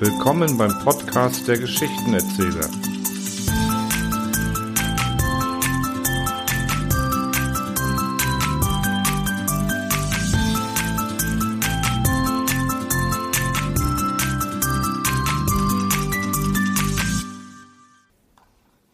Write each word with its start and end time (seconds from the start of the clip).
Willkommen 0.00 0.56
beim 0.56 0.70
Podcast 0.84 1.48
der 1.48 1.58
Geschichtenerzähler. 1.58 2.68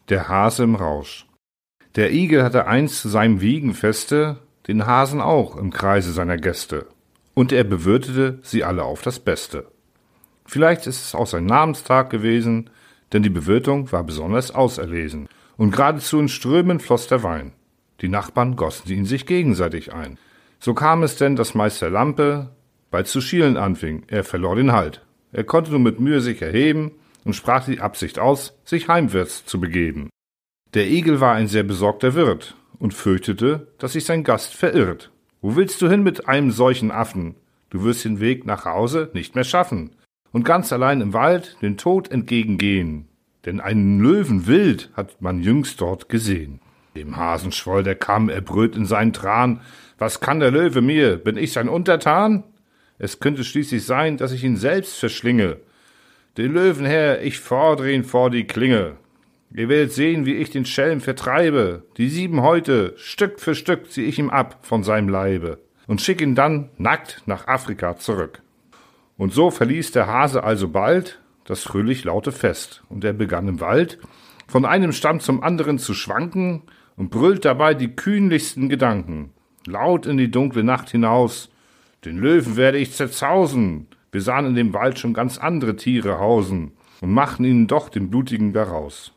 Der 0.09 0.27
Hase 0.27 0.63
im 0.63 0.73
Rausch. 0.73 1.27
Der 1.95 2.11
Igel 2.11 2.41
hatte 2.41 2.65
einst 2.65 3.01
zu 3.01 3.09
seinem 3.09 3.41
Wiegenfeste 3.41 4.37
den 4.67 4.87
Hasen 4.87 5.21
auch 5.21 5.55
im 5.55 5.69
Kreise 5.69 6.13
seiner 6.13 6.37
Gäste, 6.37 6.87
und 7.35 7.51
er 7.51 7.63
bewirtete 7.63 8.39
sie 8.41 8.63
alle 8.63 8.83
auf 8.83 9.03
das 9.03 9.19
Beste. 9.19 9.67
Vielleicht 10.45 10.87
ist 10.87 11.03
es 11.03 11.15
auch 11.15 11.27
sein 11.27 11.45
Namenstag 11.45 12.09
gewesen, 12.09 12.69
denn 13.13 13.23
die 13.23 13.29
Bewirtung 13.29 13.91
war 13.91 14.03
besonders 14.03 14.53
auserlesen, 14.53 15.27
und 15.57 15.71
geradezu 15.71 16.19
in 16.19 16.27
Strömen 16.27 16.79
floss 16.79 17.07
der 17.07 17.23
Wein. 17.23 17.53
Die 18.01 18.09
Nachbarn 18.09 18.55
gossen 18.55 18.91
ihn 18.91 19.05
sich 19.05 19.25
gegenseitig 19.25 19.93
ein. 19.93 20.17
So 20.59 20.73
kam 20.73 21.03
es 21.03 21.15
denn, 21.15 21.35
dass 21.35 21.55
Meister 21.55 21.89
Lampe 21.89 22.51
bald 22.91 23.07
zu 23.07 23.21
schielen 23.21 23.57
anfing, 23.57 24.03
er 24.07 24.23
verlor 24.23 24.55
den 24.55 24.71
Halt. 24.71 25.01
Er 25.31 25.43
konnte 25.43 25.71
nur 25.71 25.79
mit 25.79 25.99
Mühe 25.99 26.21
sich 26.21 26.41
erheben 26.41 26.91
und 27.23 27.35
sprach 27.35 27.65
die 27.65 27.79
Absicht 27.79 28.19
aus, 28.19 28.57
sich 28.63 28.87
heimwärts 28.87 29.45
zu 29.45 29.59
begeben. 29.59 30.09
Der 30.73 30.87
Igel 30.87 31.21
war 31.21 31.33
ein 31.33 31.47
sehr 31.47 31.63
besorgter 31.63 32.15
Wirt 32.15 32.55
und 32.79 32.93
fürchtete, 32.93 33.67
dass 33.79 33.93
sich 33.93 34.05
sein 34.05 34.23
Gast 34.23 34.53
verirrt. 34.53 35.11
Wo 35.41 35.55
willst 35.55 35.81
du 35.81 35.89
hin 35.89 36.03
mit 36.03 36.27
einem 36.27 36.51
solchen 36.51 36.91
Affen? 36.91 37.35
Du 37.69 37.83
wirst 37.83 38.05
den 38.05 38.19
Weg 38.19 38.45
nach 38.45 38.65
Hause 38.65 39.09
nicht 39.13 39.35
mehr 39.35 39.43
schaffen 39.43 39.91
und 40.35 40.43
ganz 40.43 40.73
allein 40.73 40.99
im 40.99 41.13
Wald 41.13 41.55
den 41.61 41.77
Tod 41.77 42.11
entgegengehen. 42.11 43.07
Denn 43.45 43.61
einen 43.61 44.01
Löwen 44.01 44.47
wild 44.47 44.89
hat 44.93 45.21
man 45.21 45.39
jüngst 45.39 45.79
dort 45.79 46.09
gesehen. 46.09 46.59
Dem 46.93 47.15
Hasen 47.15 47.53
schwoll 47.53 47.83
der 47.83 47.95
Kamm, 47.95 48.27
er 48.27 48.41
brüllt 48.41 48.75
in 48.75 48.85
seinen 48.85 49.13
Tran. 49.13 49.61
Was 49.97 50.19
kann 50.19 50.41
der 50.41 50.51
Löwe 50.51 50.81
mir? 50.81 51.15
Bin 51.15 51.37
ich 51.37 51.53
sein 51.53 51.69
Untertan? 51.69 52.43
Es 52.97 53.21
könnte 53.21 53.45
schließlich 53.45 53.85
sein, 53.85 54.17
dass 54.17 54.33
ich 54.33 54.43
ihn 54.43 54.57
selbst 54.57 54.99
verschlinge. 54.99 55.55
Den 56.37 56.51
Löwen 56.51 56.85
her, 56.85 57.23
ich 57.23 57.39
fordere 57.39 57.93
ihn 57.93 58.03
vor 58.03 58.29
die 58.29 58.45
Klinge. 58.45 58.97
Ihr 59.53 59.69
werdet 59.69 59.93
sehen, 59.93 60.25
wie 60.25 60.35
ich 60.35 60.49
den 60.49 60.65
Schelm 60.65 60.99
vertreibe. 60.99 61.83
Die 61.95 62.09
sieben 62.09 62.41
Häute, 62.41 62.93
Stück 62.97 63.39
für 63.39 63.55
Stück, 63.55 63.89
zieh 63.89 64.03
ich 64.03 64.19
ihm 64.19 64.29
ab 64.29 64.59
von 64.63 64.83
seinem 64.83 65.07
Leibe 65.07 65.59
und 65.87 66.01
schick 66.01 66.19
ihn 66.19 66.35
dann 66.35 66.71
nackt 66.77 67.21
nach 67.25 67.47
Afrika 67.47 67.95
zurück. 67.95 68.41
Und 69.17 69.33
so 69.33 69.49
verließ 69.49 69.91
der 69.91 70.07
Hase 70.07 70.43
also 70.43 70.67
bald 70.67 71.19
das 71.45 71.63
fröhlich 71.63 72.03
laute 72.03 72.31
Fest, 72.31 72.83
und 72.89 73.03
er 73.03 73.13
begann 73.13 73.47
im 73.47 73.59
Wald 73.61 73.99
von 74.47 74.65
einem 74.65 74.91
Stamm 74.91 75.19
zum 75.19 75.41
anderen 75.43 75.79
zu 75.79 75.93
schwanken 75.93 76.63
und 76.97 77.11
brüllt 77.11 77.45
dabei 77.45 77.73
die 77.73 77.95
kühnlichsten 77.95 78.67
Gedanken, 78.67 79.31
laut 79.65 80.05
in 80.05 80.17
die 80.17 80.31
dunkle 80.31 80.63
Nacht 80.63 80.89
hinaus. 80.89 81.49
Den 82.03 82.17
Löwen 82.17 82.57
werde 82.57 82.77
ich 82.77 82.93
zerzausen. 82.93 83.87
Wir 84.11 84.21
sahen 84.21 84.45
in 84.47 84.55
dem 84.55 84.73
Wald 84.73 84.99
schon 84.99 85.13
ganz 85.13 85.37
andere 85.37 85.75
Tiere 85.75 86.19
hausen 86.19 86.71
und 87.01 87.11
machten 87.11 87.45
ihnen 87.45 87.67
doch 87.67 87.89
den 87.89 88.09
blutigen 88.09 88.53
daraus. 88.53 89.13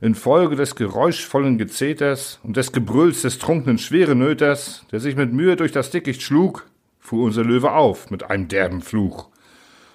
Infolge 0.00 0.56
des 0.56 0.76
geräuschvollen 0.76 1.56
Gezeters 1.56 2.40
und 2.42 2.56
des 2.56 2.72
Gebrülls 2.72 3.22
des 3.22 3.38
trunkenen 3.38 3.78
Schwerenöters, 3.78 4.84
der 4.92 5.00
sich 5.00 5.16
mit 5.16 5.32
Mühe 5.32 5.56
durch 5.56 5.72
das 5.72 5.90
Dickicht 5.90 6.22
schlug, 6.22 6.66
fuhr 6.98 7.24
unser 7.24 7.44
Löwe 7.44 7.72
auf 7.72 8.10
mit 8.10 8.24
einem 8.24 8.48
derben 8.48 8.82
Fluch 8.82 9.30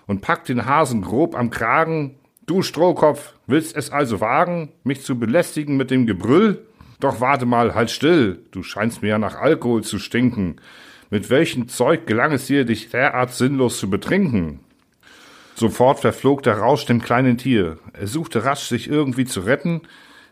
und 0.09 0.21
packt 0.21 0.49
den 0.49 0.65
Hasen 0.65 1.03
grob 1.03 1.35
am 1.35 1.51
Kragen. 1.51 2.15
Du 2.47 2.63
Strohkopf, 2.63 3.35
willst 3.45 3.77
es 3.77 3.91
also 3.91 4.19
wagen, 4.19 4.69
mich 4.83 5.03
zu 5.03 5.19
belästigen 5.19 5.77
mit 5.77 5.91
dem 5.91 6.07
Gebrüll? 6.07 6.65
Doch 6.99 7.21
warte 7.21 7.45
mal, 7.45 7.75
halt 7.75 7.91
still, 7.91 8.39
du 8.49 8.63
scheinst 8.63 9.03
mir 9.03 9.09
ja 9.09 9.19
nach 9.19 9.35
Alkohol 9.35 9.83
zu 9.83 9.99
stinken. 9.99 10.55
Mit 11.11 11.29
welchem 11.29 11.67
Zeug 11.67 12.07
gelang 12.07 12.31
es 12.31 12.47
dir, 12.47 12.65
dich 12.65 12.89
derart 12.89 13.35
sinnlos 13.35 13.77
zu 13.77 13.87
betrinken? 13.87 14.61
Sofort 15.53 15.99
verflog 15.99 16.41
der 16.41 16.57
Rausch 16.57 16.87
dem 16.87 17.03
kleinen 17.03 17.37
Tier. 17.37 17.77
Er 17.93 18.07
suchte 18.07 18.43
rasch, 18.43 18.63
sich 18.63 18.89
irgendwie 18.89 19.25
zu 19.25 19.41
retten. 19.41 19.81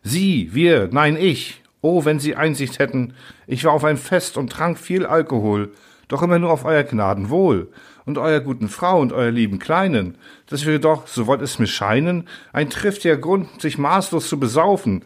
Sie, 0.02 0.56
wir, 0.56 0.90
nein, 0.92 1.16
ich. 1.18 1.62
Oh, 1.82 2.04
wenn 2.04 2.20
Sie 2.20 2.36
Einsicht 2.36 2.80
hätten. 2.80 3.14
Ich 3.46 3.64
war 3.64 3.74
auf 3.74 3.84
einem 3.84 4.00
Fest 4.00 4.38
und 4.38 4.52
trank 4.52 4.80
viel 4.80 5.06
Alkohol 5.06 5.72
doch 6.08 6.22
immer 6.22 6.40
nur 6.40 6.52
auf 6.52 6.66
euer 6.66 6.84
Gnaden 6.84 7.30
wohl 7.30 7.72
und 8.06 8.18
euer 8.18 8.40
guten 8.40 8.70
Frau 8.70 9.00
und 9.00 9.14
euer 9.14 9.32
lieben 9.32 9.60
Kleinen. 9.60 10.18
Das 10.48 10.66
wäre 10.66 10.80
doch, 10.80 11.08
so 11.08 11.28
wollt 11.28 11.42
es 11.42 11.60
mir 11.60 11.68
scheinen, 11.68 12.28
ein 12.54 12.70
triftiger 12.70 13.18
Grund, 13.18 13.62
sich 13.62 13.78
maßlos 13.78 14.30
zu 14.30 14.40
besaufen. 14.40 15.04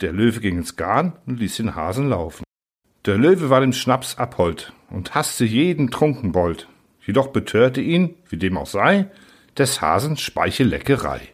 Der 0.00 0.12
Löwe 0.12 0.40
ging 0.40 0.58
ins 0.58 0.76
Garn 0.76 1.14
und 1.26 1.40
ließ 1.40 1.56
den 1.56 1.74
Hasen 1.74 2.08
laufen. 2.08 2.44
Der 3.06 3.18
Löwe 3.18 3.50
war 3.50 3.60
dem 3.60 3.72
Schnaps 3.72 4.18
abhold 4.18 4.72
und 4.90 5.14
hasste 5.14 5.44
jeden 5.44 5.90
Trunkenbold, 5.90 6.68
jedoch 7.06 7.28
betörte 7.28 7.80
ihn, 7.80 8.14
wie 8.28 8.38
dem 8.38 8.56
auch 8.56 8.66
sei, 8.66 9.06
des 9.58 9.80
Hasen 9.80 10.16
Speichelleckerei. 10.16 11.33